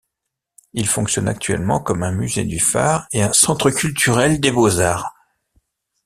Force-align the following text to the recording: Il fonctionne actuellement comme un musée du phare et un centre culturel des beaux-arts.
Il 0.73 0.87
fonctionne 0.87 1.27
actuellement 1.27 1.79
comme 1.79 2.01
un 2.01 2.11
musée 2.11 2.43
du 2.43 2.59
phare 2.59 3.05
et 3.11 3.21
un 3.21 3.33
centre 3.33 3.69
culturel 3.69 4.39
des 4.41 4.51
beaux-arts. 4.51 5.13